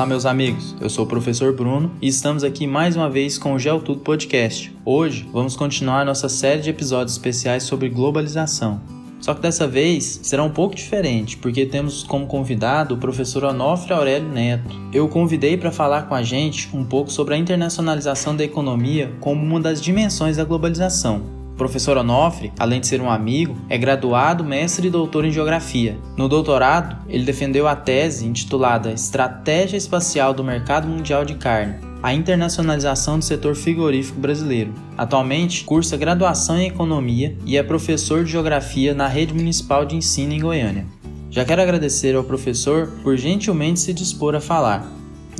Olá, 0.00 0.06
meus 0.06 0.24
amigos. 0.24 0.74
Eu 0.80 0.88
sou 0.88 1.04
o 1.04 1.06
professor 1.06 1.52
Bruno 1.52 1.90
e 2.00 2.08
estamos 2.08 2.42
aqui 2.42 2.66
mais 2.66 2.96
uma 2.96 3.10
vez 3.10 3.36
com 3.36 3.52
o 3.52 3.58
Geotudo 3.58 4.00
Podcast. 4.00 4.74
Hoje 4.82 5.28
vamos 5.30 5.56
continuar 5.56 6.06
nossa 6.06 6.26
série 6.26 6.62
de 6.62 6.70
episódios 6.70 7.12
especiais 7.12 7.64
sobre 7.64 7.90
globalização. 7.90 8.80
Só 9.20 9.34
que 9.34 9.42
dessa 9.42 9.68
vez 9.68 10.20
será 10.22 10.42
um 10.42 10.48
pouco 10.48 10.74
diferente, 10.74 11.36
porque 11.36 11.66
temos 11.66 12.02
como 12.02 12.26
convidado 12.26 12.94
o 12.94 12.98
professor 12.98 13.44
Onofre 13.44 13.92
Aurélio 13.92 14.30
Neto. 14.30 14.74
Eu 14.90 15.04
o 15.04 15.08
convidei 15.10 15.58
para 15.58 15.70
falar 15.70 16.08
com 16.08 16.14
a 16.14 16.22
gente 16.22 16.74
um 16.74 16.82
pouco 16.82 17.12
sobre 17.12 17.34
a 17.34 17.36
internacionalização 17.36 18.34
da 18.34 18.42
economia 18.42 19.12
como 19.20 19.44
uma 19.44 19.60
das 19.60 19.82
dimensões 19.82 20.38
da 20.38 20.44
globalização 20.44 21.39
professor 21.60 21.98
Onofre, 21.98 22.50
além 22.58 22.80
de 22.80 22.86
ser 22.86 23.02
um 23.02 23.10
amigo, 23.10 23.54
é 23.68 23.76
graduado, 23.76 24.42
mestre 24.42 24.88
e 24.88 24.90
doutor 24.90 25.26
em 25.26 25.30
geografia. 25.30 25.98
No 26.16 26.26
doutorado, 26.26 26.96
ele 27.06 27.22
defendeu 27.22 27.68
a 27.68 27.76
tese 27.76 28.26
intitulada 28.26 28.90
Estratégia 28.90 29.76
Espacial 29.76 30.32
do 30.32 30.42
Mercado 30.42 30.88
Mundial 30.88 31.22
de 31.22 31.34
Carne, 31.34 31.74
a 32.02 32.14
internacionalização 32.14 33.18
do 33.18 33.24
setor 33.26 33.54
frigorífico 33.54 34.18
brasileiro. 34.18 34.72
Atualmente, 34.96 35.62
cursa 35.64 35.98
graduação 35.98 36.58
em 36.58 36.68
economia 36.68 37.36
e 37.44 37.58
é 37.58 37.62
professor 37.62 38.24
de 38.24 38.32
geografia 38.32 38.94
na 38.94 39.06
rede 39.06 39.34
municipal 39.34 39.84
de 39.84 39.96
ensino 39.96 40.32
em 40.32 40.40
Goiânia. 40.40 40.86
Já 41.30 41.44
quero 41.44 41.60
agradecer 41.60 42.16
ao 42.16 42.24
professor 42.24 42.90
por 43.02 43.18
gentilmente 43.18 43.80
se 43.80 43.92
dispor 43.92 44.34
a 44.34 44.40
falar. 44.40 44.90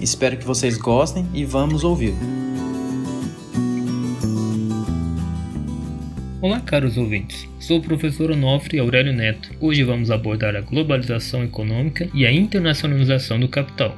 Espero 0.02 0.36
que 0.36 0.46
vocês 0.46 0.76
gostem 0.76 1.26
e 1.32 1.46
vamos 1.46 1.82
ouvi-lo. 1.82 2.69
Olá, 6.42 6.58
caros 6.58 6.96
ouvintes. 6.96 7.46
Sou 7.58 7.80
o 7.80 7.82
professor 7.82 8.30
Onofre 8.30 8.78
Aurélio 8.78 9.12
Neto. 9.12 9.50
Hoje 9.60 9.84
vamos 9.84 10.10
abordar 10.10 10.56
a 10.56 10.62
globalização 10.62 11.44
econômica 11.44 12.08
e 12.14 12.24
a 12.24 12.32
internacionalização 12.32 13.38
do 13.38 13.46
capital. 13.46 13.94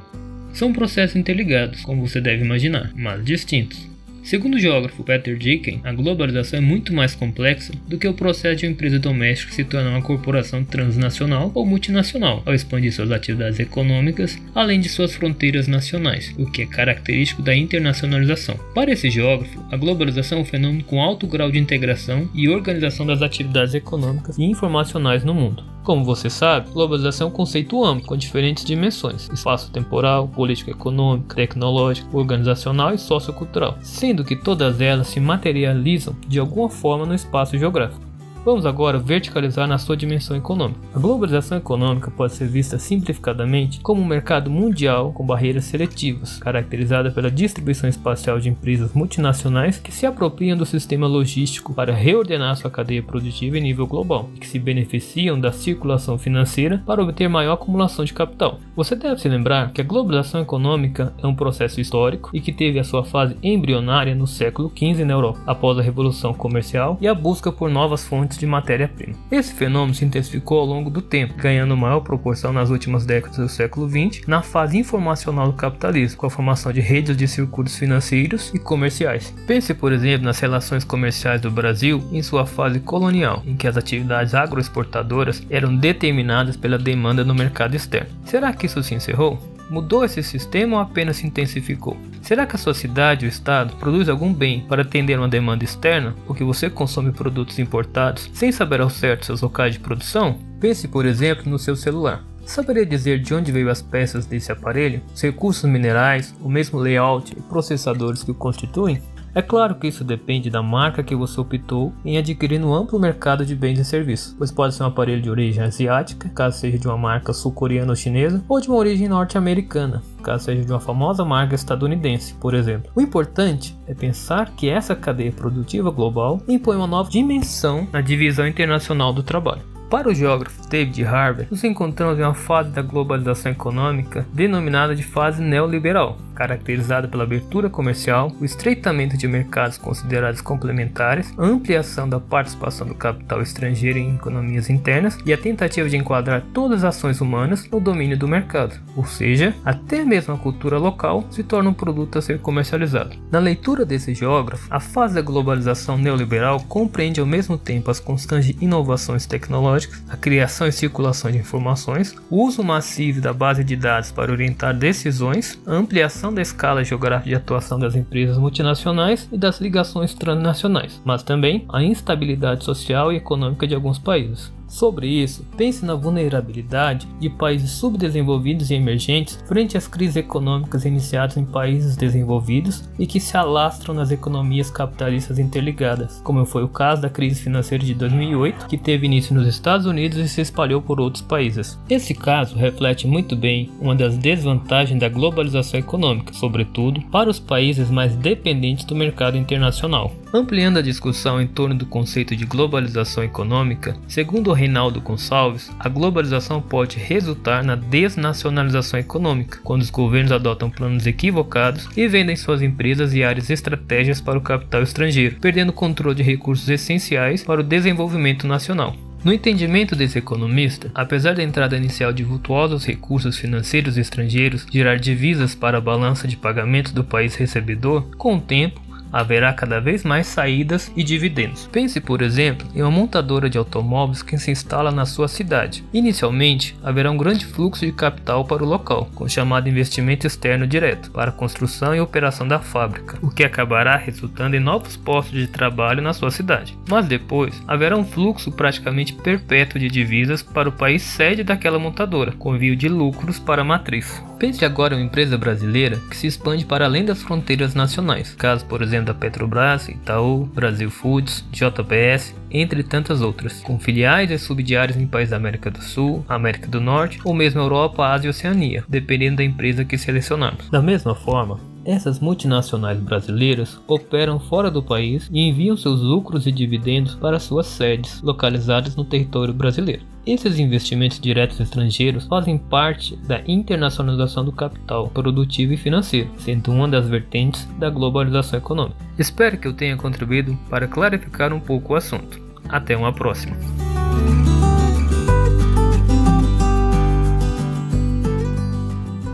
São 0.51 0.73
processos 0.73 1.15
interligados, 1.15 1.79
como 1.83 2.05
você 2.05 2.19
deve 2.19 2.43
imaginar, 2.43 2.91
mas 2.95 3.23
distintos. 3.23 3.92
Segundo 4.23 4.55
o 4.55 4.59
geógrafo 4.59 5.03
Peter 5.03 5.37
Dicken, 5.37 5.81
a 5.83 5.91
globalização 5.91 6.57
é 6.57 6.61
muito 6.61 6.93
mais 6.93 7.13
complexa 7.13 7.73
do 7.87 7.97
que 7.97 8.07
o 8.07 8.13
processo 8.13 8.55
de 8.55 8.65
uma 8.65 8.71
empresa 8.71 8.97
doméstica 8.97 9.51
se 9.51 9.65
tornar 9.65 9.89
uma 9.89 10.01
corporação 10.01 10.63
transnacional 10.63 11.51
ou 11.53 11.65
multinacional, 11.65 12.41
ao 12.45 12.53
expandir 12.53 12.93
suas 12.93 13.11
atividades 13.11 13.59
econômicas 13.59 14.41
além 14.55 14.79
de 14.79 14.87
suas 14.87 15.13
fronteiras 15.13 15.67
nacionais, 15.67 16.33
o 16.37 16.49
que 16.49 16.61
é 16.61 16.65
característico 16.65 17.41
da 17.41 17.53
internacionalização. 17.53 18.57
Para 18.73 18.93
esse 18.93 19.09
geógrafo, 19.09 19.61
a 19.69 19.75
globalização 19.75 20.37
é 20.37 20.41
um 20.41 20.45
fenômeno 20.45 20.85
com 20.85 21.01
alto 21.01 21.27
grau 21.27 21.51
de 21.51 21.59
integração 21.59 22.29
e 22.33 22.47
organização 22.47 23.05
das 23.05 23.21
atividades 23.21 23.73
econômicas 23.73 24.37
e 24.37 24.43
informacionais 24.43 25.25
no 25.25 25.33
mundo. 25.33 25.72
Como 25.83 26.05
você 26.05 26.29
sabe, 26.29 26.71
globalização 26.71 27.27
é 27.27 27.29
um 27.29 27.33
conceito 27.33 27.83
amplo, 27.83 28.07
com 28.07 28.15
diferentes 28.15 28.63
dimensões: 28.63 29.29
espaço 29.29 29.69
temporal, 29.69 30.29
político 30.29 30.71
econômico, 30.71 31.35
tecnológico, 31.35 32.17
organizacional 32.17 32.93
e 32.93 32.97
sociocultural, 32.97 33.77
sendo 33.81 34.23
que 34.23 34.35
todas 34.35 34.79
elas 34.79 35.07
se 35.07 35.19
materializam 35.19 36.15
de 36.25 36.39
alguma 36.39 36.69
forma 36.69 37.05
no 37.05 37.13
espaço 37.13 37.57
geográfico. 37.57 38.12
Vamos 38.45 38.65
agora 38.65 38.99
verticalizar 38.99 39.65
na 39.69 39.77
sua 39.77 39.95
dimensão 39.95 40.35
econômica. 40.35 40.81
A 40.93 40.99
globalização 40.99 41.57
econômica 41.57 42.11
pode 42.11 42.33
ser 42.33 42.45
vista 42.45 42.77
simplificadamente 42.77 43.79
como 43.79 44.01
um 44.01 44.05
mercado 44.05 44.51
mundial 44.51 45.13
com 45.13 45.25
barreiras 45.25 45.63
seletivas, 45.63 46.39
caracterizada 46.39 47.09
pela 47.09 47.31
distribuição 47.31 47.89
espacial 47.89 48.41
de 48.41 48.49
empresas 48.49 48.91
multinacionais 48.93 49.77
que 49.77 49.93
se 49.93 50.05
apropriam 50.05 50.57
do 50.57 50.65
sistema 50.65 51.07
logístico 51.07 51.73
para 51.73 51.93
reordenar 51.93 52.57
sua 52.57 52.69
cadeia 52.69 53.01
produtiva 53.01 53.57
em 53.57 53.61
nível 53.61 53.87
global 53.87 54.29
e 54.35 54.39
que 54.39 54.47
se 54.47 54.59
beneficiam 54.59 55.39
da 55.39 55.53
circulação 55.53 56.17
financeira 56.17 56.83
para 56.85 57.01
obter 57.01 57.29
maior 57.29 57.53
acumulação 57.53 58.03
de 58.03 58.13
capital. 58.13 58.59
Você 58.75 58.93
deve 58.93 59.21
se 59.21 59.29
lembrar 59.29 59.71
que 59.71 59.79
a 59.79 59.85
globalização 59.85 60.41
econômica 60.41 61.13
é 61.23 61.25
um 61.25 61.35
processo 61.35 61.79
histórico 61.79 62.29
e 62.33 62.41
que 62.41 62.51
teve 62.51 62.77
a 62.77 62.83
sua 62.83 63.05
fase 63.05 63.37
embrionária 63.41 64.13
no 64.13 64.27
século 64.27 64.69
XV 64.69 65.05
na 65.05 65.13
Europa, 65.13 65.39
após 65.47 65.79
a 65.79 65.81
Revolução 65.81 66.33
Comercial 66.33 66.97
e 66.99 67.07
a 67.07 67.15
busca 67.15 67.49
por 67.49 67.69
novas 67.69 68.05
fontes 68.05 68.32
de 68.39 68.45
matéria-prima. 68.45 69.15
Esse 69.31 69.53
fenômeno 69.53 69.93
se 69.93 70.05
intensificou 70.05 70.59
ao 70.59 70.65
longo 70.65 70.89
do 70.89 71.01
tempo, 71.01 71.35
ganhando 71.35 71.75
maior 71.77 72.01
proporção 72.01 72.53
nas 72.53 72.69
últimas 72.69 73.05
décadas 73.05 73.37
do 73.37 73.49
século 73.49 73.89
XX, 73.89 74.25
na 74.27 74.41
fase 74.41 74.77
informacional 74.77 75.47
do 75.47 75.53
capitalismo, 75.53 76.17
com 76.17 76.25
a 76.25 76.29
formação 76.29 76.71
de 76.71 76.81
redes 76.81 77.15
de 77.15 77.27
circuitos 77.27 77.77
financeiros 77.77 78.51
e 78.53 78.59
comerciais. 78.59 79.33
Pense, 79.47 79.73
por 79.73 79.91
exemplo, 79.91 80.25
nas 80.25 80.39
relações 80.39 80.83
comerciais 80.83 81.41
do 81.41 81.51
Brasil 81.51 82.03
em 82.11 82.21
sua 82.21 82.45
fase 82.45 82.79
colonial, 82.79 83.41
em 83.45 83.55
que 83.55 83.67
as 83.67 83.77
atividades 83.77 84.33
agroexportadoras 84.33 85.43
eram 85.49 85.75
determinadas 85.75 86.55
pela 86.55 86.77
demanda 86.77 87.23
no 87.23 87.35
mercado 87.35 87.75
externo. 87.75 88.09
Será 88.25 88.53
que 88.53 88.65
isso 88.65 88.81
se 88.83 88.95
encerrou? 88.95 89.52
Mudou 89.73 90.05
esse 90.05 90.21
sistema 90.21 90.75
ou 90.75 90.83
apenas 90.83 91.17
se 91.17 91.25
intensificou? 91.25 91.97
Será 92.21 92.45
que 92.45 92.55
a 92.55 92.59
sua 92.59 92.75
cidade 92.75 93.25
ou 93.25 93.29
estado 93.29 93.75
produz 93.77 94.07
algum 94.07 94.31
bem 94.31 94.61
para 94.69 94.83
atender 94.83 95.17
uma 95.17 95.27
demanda 95.27 95.63
externa, 95.63 96.13
porque 96.27 96.43
você 96.43 96.69
consome 96.69 97.11
produtos 97.11 97.57
importados 97.57 98.29
sem 98.35 98.51
saber 98.51 98.81
ao 98.81 98.89
certo 98.91 99.25
seus 99.25 99.41
locais 99.41 99.73
de 99.73 99.79
produção? 99.79 100.37
Pense, 100.59 100.87
por 100.87 101.07
exemplo, 101.07 101.49
no 101.49 101.57
seu 101.57 101.75
celular. 101.75 102.23
Saberia 102.45 102.85
dizer 102.85 103.19
de 103.19 103.33
onde 103.33 103.51
veio 103.51 103.67
as 103.67 103.81
peças 103.81 104.27
desse 104.27 104.51
aparelho, 104.51 105.01
os 105.11 105.19
recursos 105.19 105.67
minerais, 105.67 106.35
o 106.39 106.47
mesmo 106.47 106.77
layout 106.77 107.33
e 107.35 107.41
processadores 107.41 108.23
que 108.23 108.29
o 108.29 108.35
constituem? 108.35 109.01
É 109.35 109.41
claro 109.41 109.73
que 109.73 109.87
isso 109.87 110.03
depende 110.03 110.51
da 110.51 110.61
marca 110.61 111.01
que 111.01 111.15
você 111.15 111.41
optou 111.41 111.91
em 112.05 112.19
adquirir 112.19 112.59
no 112.59 112.71
amplo 112.71 112.99
mercado 112.99 113.43
de 113.43 113.55
bens 113.55 113.79
e 113.79 113.85
serviços, 113.85 114.35
pois 114.37 114.51
pode 114.51 114.75
ser 114.75 114.83
um 114.83 114.87
aparelho 114.87 115.23
de 115.23 115.29
origem 115.29 115.63
asiática, 115.63 116.29
caso 116.29 116.59
seja 116.59 116.77
de 116.77 116.87
uma 116.87 116.97
marca 116.97 117.33
sul-coreana 117.33 117.93
ou 117.93 117.95
chinesa, 117.95 118.43
ou 118.47 118.61
de 118.61 118.67
uma 118.67 118.77
origem 118.77 119.07
norte-americana, 119.07 120.03
caso 120.21 120.45
seja 120.45 120.63
de 120.63 120.71
uma 120.71 120.79
famosa 120.79 121.25
marca 121.25 121.55
estadunidense, 121.55 122.35
por 122.35 122.53
exemplo. 122.53 122.91
O 122.93 123.01
importante 123.01 123.75
é 123.87 123.95
pensar 123.95 124.51
que 124.51 124.69
essa 124.69 124.95
cadeia 124.95 125.31
produtiva 125.31 125.89
global 125.89 126.39
impõe 126.47 126.77
uma 126.77 126.85
nova 126.85 127.09
dimensão 127.09 127.87
na 127.91 128.01
divisão 128.01 128.47
internacional 128.47 129.11
do 129.11 129.23
trabalho. 129.23 129.73
Para 129.89 130.09
o 130.09 130.13
geógrafo 130.13 130.67
David 130.67 131.05
Harvey, 131.05 131.47
nos 131.51 131.63
encontramos 131.63 132.17
em 132.17 132.23
uma 132.23 132.33
fase 132.33 132.71
da 132.71 132.81
globalização 132.81 133.51
econômica 133.51 134.25
denominada 134.33 134.95
de 134.95 135.03
fase 135.03 135.39
neoliberal, 135.39 136.17
caracterizada 136.33 137.07
pela 137.07 137.23
abertura 137.23 137.69
comercial, 137.69 138.31
o 138.39 138.45
estreitamento 138.45 139.17
de 139.17 139.27
mercados 139.27 139.77
considerados 139.77 140.41
complementares, 140.41 141.33
ampliação 141.37 142.07
da 142.07 142.19
participação 142.19 142.87
do 142.87 142.95
capital 142.95 143.41
estrangeiro 143.41 143.99
em 143.99 144.15
economias 144.15 144.69
internas 144.69 145.17
e 145.25 145.33
a 145.33 145.37
tentativa 145.37 145.89
de 145.89 145.97
enquadrar 145.97 146.43
todas 146.53 146.83
as 146.83 146.95
ações 146.95 147.21
humanas 147.21 147.67
no 147.69 147.79
domínio 147.79 148.17
do 148.17 148.27
mercado, 148.27 148.79
ou 148.95 149.05
seja, 149.05 149.53
até 149.65 150.03
mesmo 150.05 150.33
a 150.33 150.37
cultura 150.37 150.77
local 150.77 151.25
se 151.29 151.43
torna 151.43 151.69
um 151.69 151.73
produto 151.73 152.17
a 152.17 152.21
ser 152.21 152.39
comercializado. 152.39 153.15
Na 153.31 153.39
leitura 153.39 153.85
desse 153.85 154.13
geógrafo, 154.13 154.67
a 154.69 154.79
fase 154.79 155.15
da 155.15 155.21
globalização 155.21 155.97
neoliberal 155.97 156.59
compreende 156.61 157.19
ao 157.19 157.25
mesmo 157.25 157.57
tempo 157.57 157.89
as 157.89 157.99
constantes 157.99 158.55
inovações 158.61 159.25
tecnológicas 159.25 160.03
a 160.09 160.17
criação 160.17 160.67
e 160.67 160.71
circulação 160.71 161.31
de 161.31 161.37
informações, 161.37 162.15
o 162.29 162.43
uso 162.43 162.63
massivo 162.63 163.21
da 163.21 163.33
base 163.33 163.63
de 163.63 163.75
dados 163.75 164.11
para 164.11 164.31
orientar 164.31 164.73
decisões, 164.73 165.59
a 165.65 165.75
ampliação 166.23 166.33
da 166.33 166.41
escala 166.41 166.83
geográfica 166.83 167.29
de 167.29 167.35
atuação 167.35 167.77
das 167.77 167.95
empresas 167.95 168.37
multinacionais 168.37 169.27
e 169.31 169.37
das 169.37 169.59
ligações 169.59 170.13
transnacionais, 170.13 171.01
mas 171.03 171.23
também 171.23 171.65
a 171.69 171.83
instabilidade 171.83 172.63
social 172.63 173.11
e 173.11 173.17
econômica 173.17 173.67
de 173.67 173.75
alguns 173.75 173.99
países. 173.99 174.53
Sobre 174.67 175.07
isso, 175.07 175.45
pense 175.55 175.85
na 175.85 175.93
vulnerabilidade 175.93 177.07
de 177.19 177.29
países 177.29 177.71
subdesenvolvidos 177.71 178.71
e 178.71 178.75
emergentes 178.75 179.39
frente 179.47 179.77
às 179.77 179.87
crises 179.87 180.15
econômicas 180.15 180.85
iniciadas 180.85 181.37
em 181.37 181.45
países 181.45 181.95
desenvolvidos 181.95 182.89
e 182.97 183.05
que 183.05 183.19
se 183.19 183.37
alastram 183.37 183.93
nas 183.93 184.11
economias 184.11 184.71
capitalistas 184.71 185.37
interligadas, 185.37 186.21
como 186.23 186.45
foi 186.45 186.63
o 186.63 186.67
caso 186.67 187.01
da 187.01 187.09
crise 187.09 187.41
financeira 187.41 187.83
de 187.83 187.93
2008, 187.93 188.67
que 188.67 188.77
teve 188.77 189.05
início 189.05 189.35
nos 189.35 189.47
Estados 189.47 189.85
Unidos 189.85 190.17
e 190.17 190.27
se 190.27 190.41
espalhou 190.41 190.81
por 190.81 190.99
outros 190.99 191.23
países. 191.23 191.79
Esse 191.89 192.13
caso 192.13 192.55
reflete 192.55 193.07
muito 193.07 193.35
bem 193.35 193.71
uma 193.79 193.95
das 193.95 194.17
desvantagens 194.17 194.99
da 194.99 195.09
globalização 195.09 195.79
econômica, 195.79 196.33
sobretudo 196.33 197.01
para 197.11 197.29
os 197.29 197.39
países 197.39 197.89
mais 197.89 198.15
dependentes 198.15 198.85
do 198.85 198.95
mercado 198.95 199.37
internacional. 199.37 200.11
Ampliando 200.35 200.79
a 200.79 200.81
discussão 200.81 201.39
em 201.39 201.45
torno 201.45 201.75
do 201.75 201.85
conceito 201.85 202.35
de 202.35 202.43
globalização 202.43 203.23
econômica, 203.23 203.95
segundo 204.07 204.51
Reinaldo 204.51 204.99
Gonçalves, 204.99 205.69
a 205.79 205.87
globalização 205.87 206.59
pode 206.59 206.97
resultar 206.97 207.63
na 207.63 207.75
desnacionalização 207.75 208.99
econômica, 208.99 209.59
quando 209.63 209.83
os 209.83 209.91
governos 209.91 210.31
adotam 210.31 210.71
planos 210.71 211.05
equivocados 211.05 211.87
e 211.95 212.07
vendem 212.07 212.35
suas 212.35 212.63
empresas 212.63 213.13
e 213.13 213.23
áreas 213.23 213.51
estratégias 213.51 214.19
para 214.19 214.39
o 214.39 214.41
capital 214.41 214.81
estrangeiro, 214.81 215.35
perdendo 215.39 215.69
o 215.69 215.73
controle 215.73 216.15
de 216.15 216.23
recursos 216.23 216.67
essenciais 216.67 217.43
para 217.43 217.61
o 217.61 217.63
desenvolvimento 217.63 218.47
nacional. 218.47 218.95
No 219.23 219.31
entendimento 219.31 219.95
desse 219.95 220.17
economista, 220.17 220.89
apesar 220.95 221.35
da 221.35 221.43
entrada 221.43 221.77
inicial 221.77 222.11
de 222.11 222.23
vultuosos 222.23 222.85
recursos 222.85 223.37
financeiros 223.37 223.99
estrangeiros 223.99 224.65
gerar 224.69 224.97
divisas 224.97 225.53
para 225.53 225.77
a 225.77 225.81
balança 225.81 226.27
de 226.27 226.35
pagamento 226.35 226.91
do 226.91 227.03
país 227.03 227.35
recebedor, 227.35 228.01
com 228.17 228.37
o 228.37 228.41
tempo, 228.41 228.81
haverá 229.13 229.53
cada 229.53 229.79
vez 229.79 230.03
mais 230.03 230.25
saídas 230.25 230.91
e 230.95 231.03
dividendos. 231.03 231.69
Pense, 231.71 232.01
por 232.01 232.23
exemplo, 232.23 232.67
em 232.75 232.81
uma 232.81 232.89
montadora 232.89 233.49
de 233.49 233.57
automóveis 233.57 234.23
que 234.23 234.37
se 234.37 234.49
instala 234.49 234.91
na 234.91 235.05
sua 235.05 235.27
cidade. 235.27 235.85
Inicialmente, 235.93 236.75
haverá 236.83 237.11
um 237.11 237.17
grande 237.17 237.45
fluxo 237.45 237.85
de 237.85 237.91
capital 237.91 238.43
para 238.43 238.63
o 238.63 238.67
local, 238.67 239.09
com 239.13 239.25
o 239.25 239.29
chamado 239.29 239.69
investimento 239.69 240.25
externo 240.25 240.65
direto, 240.65 241.11
para 241.11 241.29
a 241.29 241.33
construção 241.33 241.95
e 241.95 242.01
operação 242.01 242.47
da 242.47 242.59
fábrica, 242.59 243.19
o 243.21 243.29
que 243.29 243.43
acabará 243.43 243.95
resultando 243.95 244.55
em 244.55 244.59
novos 244.59 244.97
postos 244.97 245.39
de 245.39 245.47
trabalho 245.47 246.01
na 246.01 246.13
sua 246.13 246.31
cidade. 246.31 246.77
Mas 246.89 247.05
depois, 247.05 247.61
haverá 247.67 247.95
um 247.95 248.03
fluxo 248.03 248.51
praticamente 248.51 249.13
perpétuo 249.13 249.79
de 249.79 249.89
divisas 249.89 250.41
para 250.41 250.69
o 250.69 250.71
país 250.71 251.03
sede 251.03 251.43
daquela 251.43 251.77
montadora, 251.77 252.31
com 252.31 252.55
envio 252.55 252.75
de 252.75 252.89
lucros 252.89 253.37
para 253.37 253.61
a 253.61 253.65
matriz. 253.65 254.23
Pense 254.43 254.65
agora 254.65 254.93
em 254.93 254.97
uma 254.97 255.05
empresa 255.05 255.37
brasileira 255.37 256.01
que 256.09 256.17
se 256.17 256.27
expande 256.27 256.65
para 256.65 256.83
além 256.83 257.05
das 257.05 257.23
fronteiras 257.23 257.73
nacionais, 257.73 258.35
caso 258.35 258.65
por 258.65 258.81
exemplo 258.81 259.05
da 259.05 259.13
Petrobras, 259.13 259.87
Itaú, 259.87 260.47
Brasil 260.53 260.91
Foods, 260.91 261.45
JBS, 261.49 262.35
entre 262.51 262.83
tantas 262.83 263.21
outras, 263.21 263.61
com 263.61 263.79
filiais 263.79 264.29
e 264.29 264.37
subdiárias 264.37 264.97
em 264.97 265.07
países 265.07 265.29
da 265.29 265.37
América 265.37 265.71
do 265.71 265.81
Sul, 265.81 266.25
América 266.27 266.67
do 266.67 266.81
Norte 266.81 267.21
ou 267.23 267.33
mesmo 267.33 267.61
Europa, 267.61 268.05
Ásia 268.05 268.27
e 268.27 268.31
Oceania, 268.31 268.83
dependendo 268.85 269.37
da 269.37 269.45
empresa 269.45 269.85
que 269.85 269.97
selecionarmos. 269.97 270.69
Da 270.69 270.81
mesma 270.81 271.15
forma, 271.15 271.57
essas 271.85 272.19
multinacionais 272.19 272.99
brasileiras 272.99 273.79
operam 273.87 274.39
fora 274.39 274.71
do 274.71 274.81
país 274.81 275.29
e 275.31 275.41
enviam 275.41 275.75
seus 275.75 276.01
lucros 276.01 276.47
e 276.47 276.51
dividendos 276.51 277.15
para 277.15 277.39
suas 277.39 277.67
sedes, 277.67 278.21
localizadas 278.21 278.95
no 278.95 279.03
território 279.03 279.53
brasileiro. 279.53 280.01
Esses 280.25 280.57
investimentos 280.57 281.19
diretos 281.19 281.59
estrangeiros 281.59 282.25
fazem 282.27 282.57
parte 282.57 283.17
da 283.17 283.41
internacionalização 283.45 284.45
do 284.45 284.53
capital 284.53 285.09
produtivo 285.09 285.73
e 285.73 285.77
financeiro, 285.77 286.29
sendo 286.37 286.71
uma 286.71 286.87
das 286.87 287.09
vertentes 287.09 287.65
da 287.77 287.89
globalização 287.89 288.57
econômica. 288.57 288.95
Espero 289.19 289.57
que 289.57 289.67
eu 289.67 289.73
tenha 289.73 289.97
contribuído 289.97 290.57
para 290.69 290.87
clarificar 290.87 291.51
um 291.51 291.59
pouco 291.59 291.93
o 291.93 291.95
assunto. 291.97 292.41
Até 292.69 292.95
uma 292.95 293.11
próxima! 293.11 293.57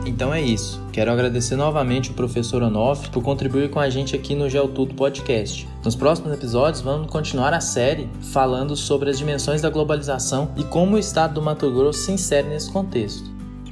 Então 0.08 0.34
é 0.34 0.42
isso. 0.42 0.79
Quero 0.92 1.12
agradecer 1.12 1.56
novamente 1.56 2.12
o 2.12 2.14
professor 2.14 2.64
Onofre 2.64 3.10
por 3.10 3.22
contribuir 3.22 3.70
com 3.70 3.80
a 3.80 3.90
gente 3.90 4.16
aqui 4.16 4.36
no 4.36 4.50
Geotudo 4.50 4.96
Podcast. 4.96 5.68
Nos 5.84 5.96
próximos 5.96 6.34
episódios 6.34 6.82
vamos 6.82 7.12
continuar 7.12 7.54
a 7.54 7.62
série 7.62 8.10
falando 8.34 8.76
sobre 8.76 9.10
as 9.10 9.18
dimensões 9.18 9.62
da 9.62 9.70
globalização 9.70 10.52
e 10.58 10.64
como 10.64 10.96
o 10.96 11.00
estado 11.00 11.36
do 11.36 11.42
Mato 11.42 11.72
Grosso 11.72 12.00
se 12.00 12.12
insere 12.12 12.48
nesse 12.48 12.72
contexto. 12.72 13.30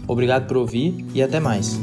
Obrigado 0.07 0.47
por 0.47 0.57
ouvir 0.57 1.05
e 1.13 1.21
até 1.21 1.39
mais. 1.39 1.77